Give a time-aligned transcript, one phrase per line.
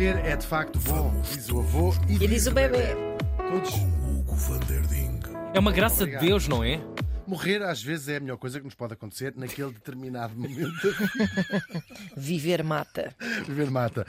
[0.00, 2.96] Morrer é de facto bom, diz o avô e, E diz o bebê.
[3.36, 3.74] Todos.
[3.74, 5.20] Hugo van der Ding.
[5.52, 6.22] É uma graça Obrigado.
[6.22, 6.80] de Deus, não é?
[7.26, 10.88] Morrer às vezes é a melhor coisa que nos pode acontecer naquele determinado momento.
[12.16, 13.14] Viver mata.
[13.46, 14.06] Viver mata.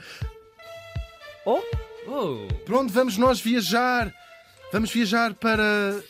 [1.44, 1.60] Oh,
[2.08, 4.10] Oh, Para onde vamos nós viajar?
[4.72, 6.00] Vamos viajar para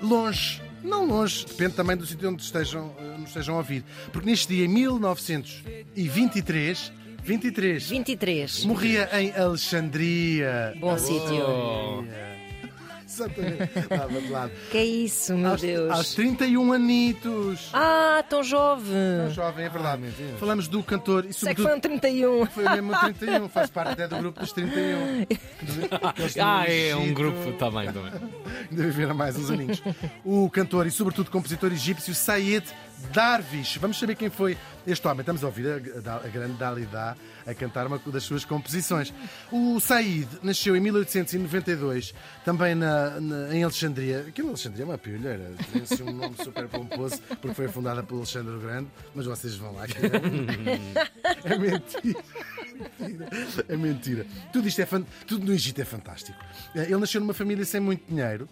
[0.00, 0.62] longe.
[0.82, 3.84] Não longe, depende também do sítio onde estejam, eh, nos estejam a ouvir.
[4.14, 6.90] Porque neste dia, em 1923,
[7.22, 8.64] 23, 23.
[8.64, 10.74] morria em Alexandria.
[10.78, 11.44] Bom sítio.
[11.46, 12.04] oh.
[13.12, 13.62] Exatamente.
[13.76, 14.52] Estava de lado.
[14.70, 15.90] Que é isso, meu Aos, Deus.
[15.90, 17.68] aos 31 anitos.
[17.72, 18.94] Ah, tão jovem.
[19.24, 20.02] Tão jovem, é verdade.
[20.38, 22.46] Falamos do cantor e Sei que foi um 31.
[22.46, 25.26] foi mesmo o 31, faz parte até do grupo dos 31.
[26.02, 27.88] Aqueles do Ah, é um grupo, está bem.
[27.88, 29.82] Ainda viveram mais uns aninhos.
[30.24, 32.64] O cantor e, sobretudo, compositor egípcio Sayed
[33.12, 33.76] Darvish.
[33.78, 35.20] Vamos saber quem foi este homem.
[35.20, 39.12] Estamos a ouvir a, a- grande Dalida a cantar uma das suas composições.
[39.50, 44.26] O Said nasceu em 1892, também na, na- em Alexandria.
[44.28, 45.50] Aquilo Alexandria é uma pilheira.
[45.72, 48.88] Tem assim um nome super pomposo, porque foi fundada pelo Alexandre o Grande.
[49.14, 49.84] Mas vocês vão lá.
[51.44, 52.20] É mentira.
[53.68, 54.26] É mentira.
[54.52, 55.02] Tudo isto é fan...
[55.26, 56.38] Tudo no Egito é fantástico.
[56.74, 58.48] Ele nasceu numa família sem muito dinheiro.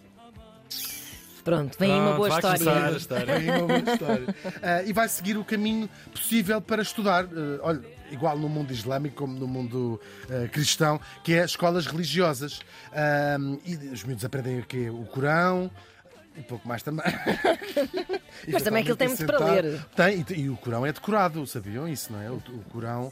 [1.49, 3.33] Pronto, vem aí uma boa Pronto, história.
[3.35, 4.35] Aí uma boa história.
[4.61, 9.15] Ah, e vai seguir o caminho possível para estudar, ah, olha, igual no mundo islâmico
[9.15, 12.59] como no mundo ah, cristão, que é escolas religiosas.
[12.93, 14.89] Ah, e os miúdos aprendem o quê?
[14.89, 15.71] O Corão.
[16.37, 17.03] E pouco mais também.
[18.51, 19.85] Mas também aquilo tem muito para ler.
[19.95, 22.29] Tem, e, e o Corão é decorado, sabiam isso, não é?
[22.29, 23.11] O, o Corão,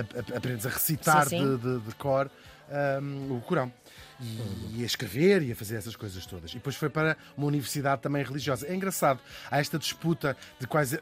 [0.00, 1.56] ap- aprendes a recitar Sim, sim.
[1.58, 2.30] De, de, de cor
[2.70, 3.00] ah,
[3.30, 3.72] o Corão.
[4.18, 6.52] E, e a escrever e a fazer essas coisas todas.
[6.52, 8.66] E depois foi para uma universidade também religiosa.
[8.66, 10.98] É engraçado, há esta disputa de quais.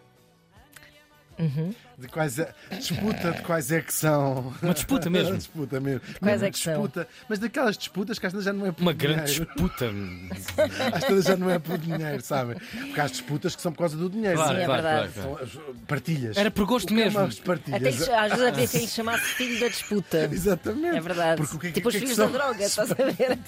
[1.38, 1.74] Uhum.
[1.96, 4.52] De quais é, disputa de quais é que são.
[4.60, 5.28] Uma disputa mesmo.
[5.30, 6.00] Uma disputa mesmo.
[6.20, 6.72] quais é que são?
[6.74, 9.46] disputa, Mas daquelas disputas que às vezes já não é por Uma grande dinheiro.
[9.54, 9.84] disputa.
[10.96, 12.56] Às vezes já não é por dinheiro, sabem?
[12.58, 14.36] Porque há as disputas que são por causa do dinheiro.
[14.36, 15.12] Claro, Sim, é claro, verdade.
[15.12, 15.50] claro, claro.
[15.50, 16.36] São as partilhas.
[16.36, 17.42] Era por gosto é mesmo.
[17.44, 17.80] partilhas?
[17.80, 20.24] Até que, às vezes havia quem chamasse filho da disputa.
[20.32, 20.96] Exatamente.
[20.96, 21.40] É verdade.
[21.42, 22.32] Porque o que, tipo o que os é que filhos são?
[22.32, 23.38] da droga, estás a ver?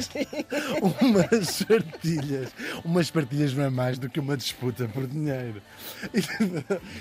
[1.00, 2.48] umas partilhas.
[2.84, 5.62] Umas partilhas não é mais do que uma disputa por dinheiro.
[6.14, 6.18] E,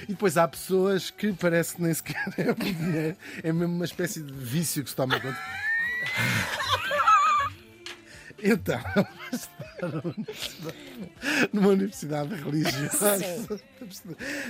[0.03, 0.68] e depois há pessoas
[1.17, 3.17] que parece que nem sequer é por dinheiro.
[3.43, 5.37] É mesmo uma espécie de vício que se toma conta.
[8.41, 8.79] Então,
[11.51, 13.59] numa universidade religiosa.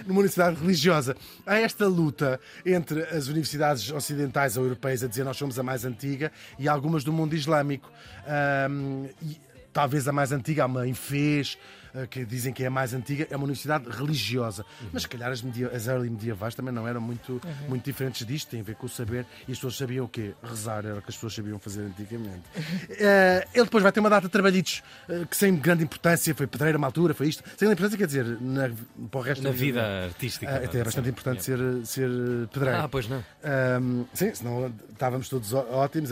[0.06, 1.16] Numa universidade religiosa.
[1.46, 5.86] Há esta luta entre as universidades ocidentais ou europeias a dizer nós somos a mais
[5.86, 7.92] antiga e algumas do mundo islâmico.
[8.28, 9.40] Ahm, e
[9.74, 11.58] talvez a mais antiga, há uma em Fez,
[12.10, 14.66] que dizem que é a mais antiga, é uma universidade religiosa.
[14.92, 18.50] Mas se calhar as, media- as early medievais também não eram muito, muito diferentes disto,
[18.50, 19.26] tem a ver com o saber.
[19.48, 20.34] E as pessoas sabiam o quê?
[20.44, 22.44] Rezar era o que as pessoas sabiam fazer antigamente.
[22.90, 26.48] Eh, ele depois vai ter uma data de trabalhitos eh, que sem grande importância, foi
[26.48, 27.44] pedreiro uma altura, foi isto.
[27.58, 28.70] Sem grande importância, quer dizer, na,
[29.10, 30.50] para o resto Na da vida artística.
[30.50, 31.12] Ah, até é bastante Sim.
[31.12, 32.80] importante ser, ser eh, pedreiro.
[32.82, 33.24] Ah, pois não.
[34.14, 36.10] Sim, senão estávamos todos ótimos,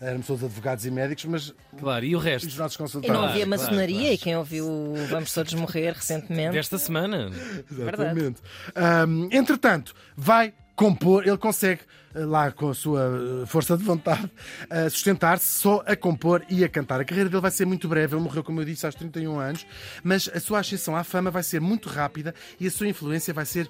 [0.00, 2.58] éramos todos advogados e médicos, mas Claro, e o os resto?
[2.58, 4.14] nossos E não havia Claro, maçonaria claro.
[4.14, 6.52] e quem ouviu o Vamos Todos Morrer recentemente.
[6.52, 7.30] Desta semana.
[7.70, 8.40] Exatamente.
[8.74, 11.82] Ahm, entretanto, vai compor, ele consegue,
[12.14, 14.30] eh, lá com a sua eh, força de vontade,
[14.70, 16.98] eh, sustentar-se só a compor e a cantar.
[17.00, 19.66] A carreira dele vai ser muito breve, ele morreu, como eu disse, aos 31 anos,
[20.02, 23.44] mas a sua ascensão à fama vai ser muito rápida e a sua influência vai
[23.44, 23.68] ser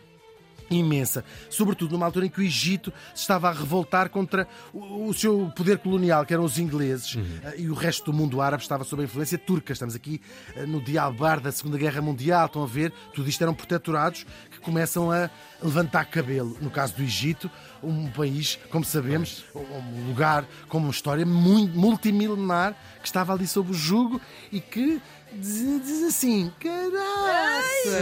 [0.71, 5.51] imensa, sobretudo numa altura em que o Egito se estava a revoltar contra o, seu
[5.57, 9.03] poder colonial, que eram os ingleses, eh, e o resto do mundo árabe estava sob
[9.03, 9.73] a influência turca.
[9.73, 10.21] Estamos aqui
[10.55, 12.93] eh, no dialbar da Segunda Guerra Mundial, estão a ver?
[13.15, 15.29] Tudo isto eram protetorados que começam a
[15.63, 16.57] levantar cabelo.
[16.61, 17.51] No caso do Egito,
[17.83, 23.71] um país, como sabemos, um lugar com uma história muito multimilenar que estava ali sob
[23.71, 24.21] o jugo
[24.53, 25.01] e que
[25.33, 27.97] diz, diz assim: caraças!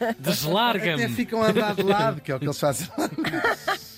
[0.00, 1.08] Até Deslarga-me.
[1.08, 2.88] ficam a andar de lado, que é o que eles fazem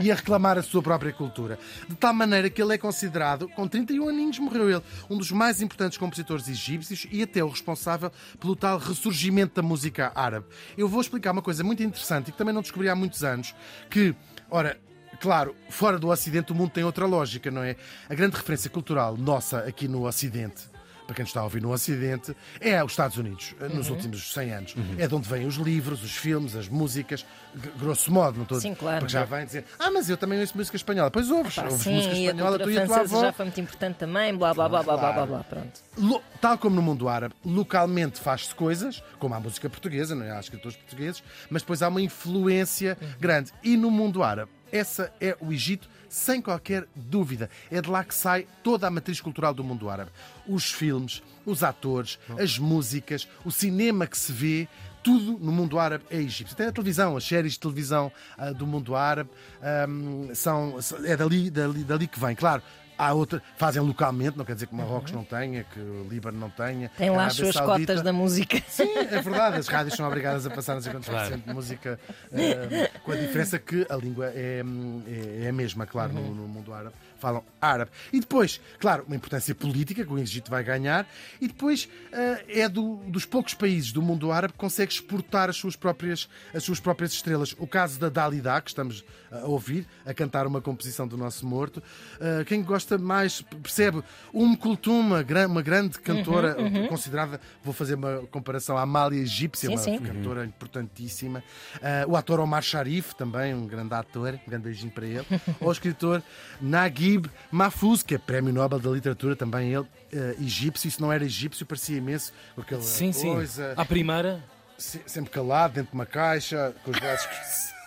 [0.00, 1.58] e a reclamar a sua própria cultura.
[1.88, 5.60] De tal maneira que ele é considerado, com 31 aninhos morreu ele, um dos mais
[5.60, 10.46] importantes compositores egípcios e até o responsável pelo tal ressurgimento da música árabe.
[10.76, 13.54] Eu vou explicar uma coisa muito interessante e que também não descobri há muitos anos,
[13.88, 14.14] que,
[14.50, 14.78] ora,
[15.20, 17.76] Claro, fora do Ocidente o mundo tem outra lógica, não é?
[18.08, 20.69] A grande referência cultural nossa aqui no Ocidente,
[21.10, 24.74] para quem está a ouvir no Ocidente, é os Estados Unidos, nos últimos 100 anos.
[24.96, 27.26] É de onde vêm os livros, os filmes, as músicas,
[27.76, 29.00] grosso modo, não estou Sim, claro.
[29.00, 31.10] Porque já vêm dizer, ah, mas eu também ouço música espanhola.
[31.10, 33.20] Pois ouves, Pá, ouves sim, música a espanhola, tu e a tua avó.
[33.22, 35.44] já foi muito importante também, blá blá blá blá blá blá blá.
[35.44, 35.80] Pronto.
[35.98, 40.30] Lo- Tal como no mundo árabe, localmente faz-se coisas, como há música portuguesa, não é?
[40.30, 43.52] há escritores portugueses, mas depois há uma influência grande.
[43.64, 47.48] E no mundo árabe, essa é o Egito, sem qualquer dúvida.
[47.70, 50.10] É de lá que sai toda a matriz cultural do mundo árabe.
[50.46, 54.68] Os filmes, os atores, as músicas, o cinema que se vê,
[55.02, 56.54] tudo no mundo árabe é egípcio.
[56.54, 59.30] Até a televisão, as séries de televisão ah, do mundo árabe
[59.62, 62.34] ahm, são, é dali, dali, dali que vem.
[62.34, 62.62] Claro,
[63.06, 66.50] há outra, fazem localmente, não quer dizer que Marrocos não tenha, que o Líbano não
[66.50, 66.90] tenha.
[66.96, 67.92] Tem lá as suas Saudita.
[67.92, 68.62] cotas da música.
[68.68, 69.56] Sim, é verdade.
[69.58, 71.30] As rádios são obrigadas a passar não sei quantos por Claro.
[71.34, 71.98] cento de música,
[72.32, 74.62] eh, com a diferença que a língua é,
[75.40, 76.94] é, é a mesma, claro, no, no mundo árabe.
[77.18, 77.90] Falam árabe.
[78.10, 81.06] E depois, claro, uma importância política que o Egito vai ganhar.
[81.38, 85.56] E depois eh, é do- dos poucos países do mundo árabe que consegue exportar as
[85.56, 87.54] suas próprias, as suas próprias estrelas.
[87.58, 91.82] O caso da Dalida, que estamos a ouvir, a cantar uma composição do nosso morto.
[92.18, 94.02] Eh, quem gosta mais percebe.
[94.32, 96.56] Um Kulthum, uma, gran- uma grande cantora,
[96.88, 99.98] considerada, vou fazer uma comparação à Amália Egípcia, Sim, uma sim.
[99.98, 101.42] cantora importantíssima.
[101.82, 105.26] Eh, o ator Omar Sharif, também um grande ator, um grande beijinho para ele.
[105.60, 106.22] o escritor
[106.60, 110.88] Naguib Mahfouz, que é Prémio Nobel da Literatura, também ele, eh, egípcio.
[110.88, 113.32] Isso não era egípcio, parecia imenso, com aquela Sim, sim.
[113.34, 114.42] coisa, À primeira.
[114.78, 117.70] se- sempre calado, dentro de uma caixa, com os braços.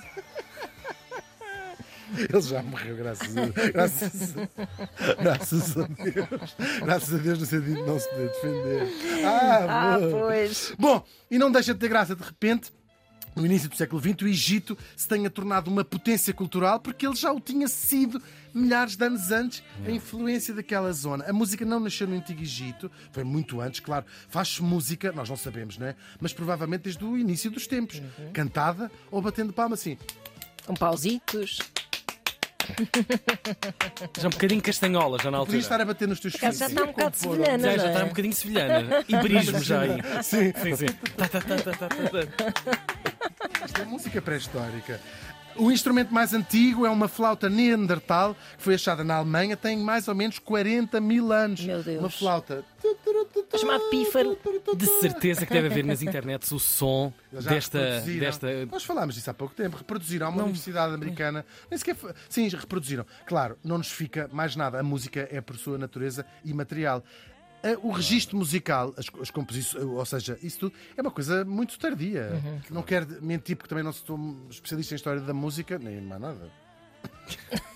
[2.18, 3.54] Ele já morreu, graças a Deus.
[3.74, 6.56] Graças a, graças a Deus.
[6.84, 9.26] Graças a Deus no sentido de não se poder defender.
[9.26, 10.12] Ah, Ah, boa.
[10.28, 10.74] pois.
[10.78, 12.72] Bom, e não deixa de ter graça, de repente,
[13.36, 17.16] no início do século XX, o Egito se tenha tornado uma potência cultural porque ele
[17.16, 18.22] já o tinha sido
[18.54, 21.26] milhares de anos antes, a influência daquela zona.
[21.28, 24.06] A música não nasceu no Antigo Egito, foi muito antes, claro.
[24.30, 25.96] Faz-se música, nós não sabemos, não é?
[26.22, 28.00] Mas provavelmente desde o início dos tempos.
[28.34, 29.98] Cantada ou batendo palma assim.
[30.68, 31.58] Com pausitos.
[34.20, 35.52] Já um bocadinho castanhola, já na altura.
[35.58, 36.58] Podias estar a bater nos teus filhos.
[36.58, 37.64] já está um bocado Compor- semelhante.
[37.64, 37.76] Já, é?
[37.92, 39.06] está um bocadinho sevilhana.
[39.08, 40.02] Iberismo já aí.
[40.24, 40.86] Sim, Sim, sim.
[41.18, 43.66] Tá, tá, tá, tá.
[43.66, 45.00] Isto é música pré-histórica.
[45.56, 50.08] O instrumento mais antigo é uma flauta Neandertal que foi achada na Alemanha, tem mais
[50.08, 51.62] ou menos 40 mil anos.
[51.64, 52.00] Meu Deus.
[52.00, 52.64] Uma flauta.
[53.64, 54.38] Chamado pífaro.
[54.76, 58.02] De certeza que deve haver nas internets o som desta.
[58.02, 58.66] desta...
[58.66, 59.78] Nós falámos disso há pouco tempo.
[59.78, 60.30] Reproduziram.
[60.30, 61.46] Uma universidade americana.
[61.72, 61.96] Nem sequer.
[62.28, 63.06] Sim, reproduziram.
[63.26, 64.80] Claro, não nos fica mais nada.
[64.80, 67.04] A música é, por sua natureza, imaterial.
[67.82, 72.32] O registro musical, as, as composições, ou seja, isso tudo, é uma coisa muito tardia.
[72.34, 72.62] Uhum.
[72.70, 74.20] Não quero mentir, porque também não sou
[74.50, 76.52] especialista em história da música, nem mais nada.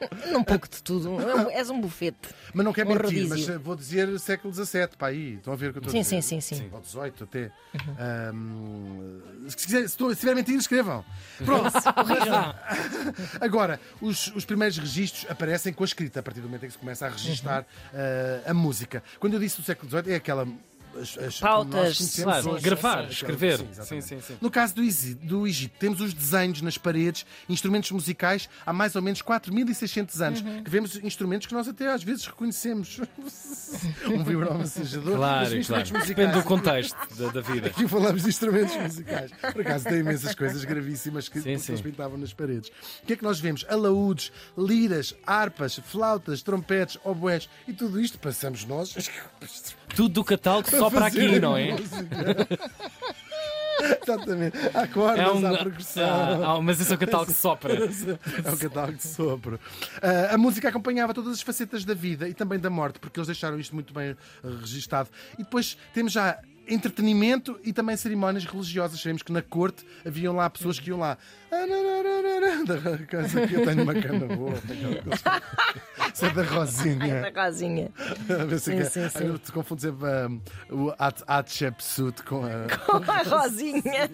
[0.36, 1.20] Um pouco de tudo.
[1.20, 2.16] É um- És um bufete.
[2.54, 3.54] Mas não quero Um mentir, rodízio.
[3.54, 5.34] mas vou dizer século XVII, para aí.
[5.34, 6.22] Estão a ver o que eu estou Sim, a dizer?
[6.22, 6.68] sim, sim, sim.
[6.72, 7.50] Ou 18 até.
[7.98, 11.04] Ahm, se, quiser, se, estou- se tiver mentido, escrevam.
[11.44, 11.72] Pronto.
[13.40, 16.72] Agora, os, os primeiros registros aparecem com a escrita, a partir do momento em que
[16.72, 19.02] se começa a registar eh, a música.
[19.18, 20.46] Quando eu disse do século XVIII, é aquela.
[21.00, 22.62] As, as, Pautas, Claro, hoje.
[22.64, 23.58] gravar, Sim, escrever.
[23.58, 23.68] sim.
[23.82, 24.36] Sim, sim, sim.
[24.40, 28.96] No caso do Egito, do Egito, temos os desenhos nas paredes, instrumentos musicais há mais
[28.96, 30.62] ou menos 4.600 anos, Uhum.
[30.64, 33.00] que vemos instrumentos que nós até às vezes reconhecemos.
[34.06, 35.16] um vibrão-massajador.
[35.16, 35.82] Claro, mas claro.
[35.82, 36.06] musicais.
[36.08, 37.68] Depende do contexto da, da vida.
[37.68, 39.30] Aqui falamos de instrumentos musicais.
[39.52, 41.50] Por acaso tem imensas coisas gravíssimas que, sim.
[41.50, 42.70] eles pintavam nas paredes.
[43.02, 43.64] O que é que nós vemos?
[43.68, 48.94] Alaúdes, liras, harpas, flautas, trompetes, oboés e tudo isto passamos nós.
[49.94, 51.76] Tudo do catálogo só para fazer aqui, não é?
[54.02, 54.56] Exatamente.
[54.74, 55.46] Há cordas, É um.
[55.46, 56.04] há progressão.
[56.44, 57.74] Ah, ah, mas esse é o catálogo que sopra.
[57.74, 59.60] É o catálogo de sopro.
[60.02, 63.28] Ah, a música acompanhava todas as facetas da vida e também da morte, porque eles
[63.28, 65.08] deixaram isto muito bem ah, registado.
[65.34, 69.00] E depois temos já entretenimento e também cerimónias religiosas.
[69.00, 71.16] Sabemos que na corte haviam lá pessoas que iam lá.
[72.66, 74.52] Da casa aqui eu tenho uma cana boa.
[76.14, 77.20] Isso é da Rosinha.
[77.22, 77.90] Da casinha.
[78.30, 79.24] A ver se Sim, é- sim, sim.
[79.26, 80.28] Eu te confundo sempre ah,
[80.72, 82.66] o Hat- Hatshepsut com a.
[83.12, 84.10] A Rosinha.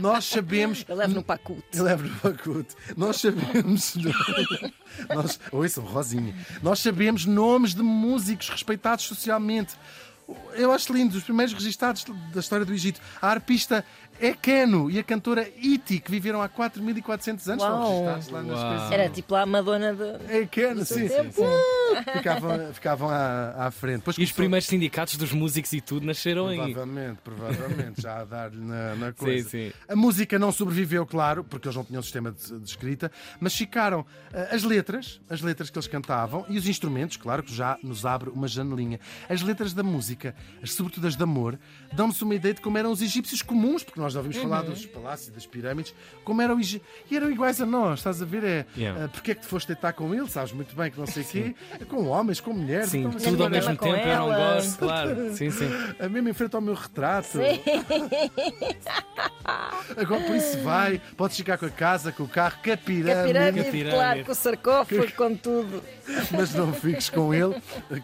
[0.00, 1.62] Nós sabemos Eu levo no pacote.
[1.72, 2.74] Eu levo no pacote.
[2.96, 3.94] Nós sabemos.
[5.08, 6.34] Nós, ouçam, Rosinha.
[6.62, 9.74] Nós sabemos nomes de músicos respeitados socialmente.
[10.54, 13.00] Eu acho lindo, os primeiros registados da história do Egito.
[13.20, 13.84] A arpista
[14.20, 18.92] Ekeno e a cantora Iti, que viveram há 4.400 anos, estão registados lá nas coisas.
[18.92, 20.36] Era tipo lá a Madonna de.
[20.38, 21.08] Ekeno, sim.
[21.08, 21.42] tempo.
[22.16, 23.98] Ficavam, ficavam à, à frente.
[23.98, 26.56] Depois E os começou- primeiros sindicatos dos músicos e tudo nasceram aí.
[26.72, 29.48] Provavelmente, provavelmente, já a dar-lhe na, na coisa.
[29.48, 29.72] sim.
[29.88, 34.06] A música não sobreviveu, claro, porque eles não tinham sistema de, de escrita, mas ficaram
[34.32, 38.06] eh, as letras, as letras que eles cantavam e os instrumentos, claro, que já nos
[38.06, 38.98] abre uma janelinha.
[39.28, 41.58] As letras da música música, as- sobretudo as de amor,
[41.92, 44.86] dão-nos uma ideia de como eram os egípcios comuns, porque nós já ouvimos falar dos
[44.86, 45.94] palácios e das pirâmides,
[46.24, 48.44] como eram e eram iguais a nós, estás a ver?
[48.44, 49.04] É, Yeah.
[49.04, 51.22] ah, porque é que te foste deitar com ele, sabes muito bem que não sei
[51.22, 54.16] o quê, é com homens, com mulheres, Sim, então, tudo ao mesmo com tempo, eu
[54.18, 55.34] não gosto, claro.
[55.34, 55.68] Sim, sim.
[55.98, 57.38] a mesmo em frente ao meu retrato.
[59.96, 62.70] Agora por isso vai, podes ficar com a casa, com o carro, com a Que
[62.72, 63.94] a pirâmide, pirâmide, pirâmide.
[63.96, 65.82] claro, com o sarcófago, com tudo.
[66.30, 67.54] mas não fiques com ele,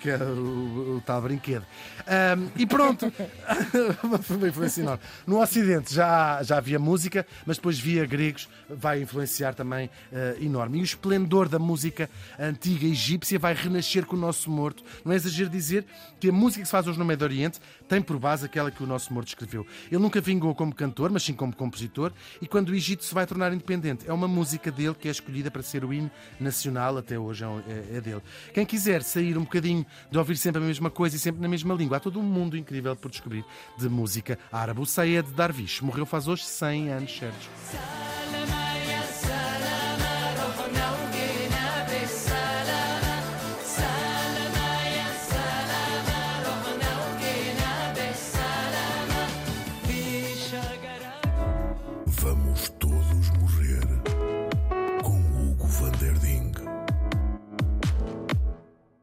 [0.01, 1.65] que é o, o tal brinquedo.
[2.07, 3.13] Ahm, e pronto,
[4.23, 5.03] foi uma influência enorme.
[5.27, 10.79] No Ocidente já, já havia música, mas depois via gregos, vai influenciar também eh, enorme.
[10.79, 14.83] E o esplendor da música antiga egípcia vai renascer com o nosso morto.
[15.05, 15.85] Não é exagero dizer
[16.19, 17.61] que a música que se faz hoje no Médio Oriente
[17.91, 19.67] tem por base aquela que o nosso morto escreveu.
[19.91, 23.27] Ele nunca vingou como cantor, mas sim como compositor, e quando o Egito se vai
[23.27, 27.19] tornar independente, é uma música dele que é escolhida para ser o hino nacional, até
[27.19, 28.23] hoje é, é- é dele.
[28.55, 31.75] Quem quiser sair um bocadinho de ouvir sempre a mesma coisa e sempre na mesma
[31.75, 33.45] língua, há todo um mundo incrível por descobrir
[33.77, 34.81] de música árabe.
[34.81, 38.70] O Sayed Darwish morreu faz hoje 100 anos certos.